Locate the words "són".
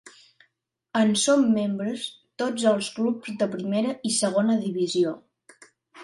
1.23-1.43